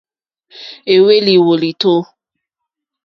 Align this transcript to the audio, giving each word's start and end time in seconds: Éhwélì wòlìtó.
Éhwélì 0.93 1.33
wòlìtó. 1.45 1.91